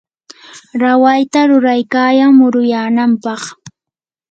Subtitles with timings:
[0.81, 3.41] rawayta ruraykayan muruyanampaq.